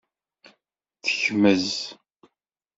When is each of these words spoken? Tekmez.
Tekmez. 1.05 1.69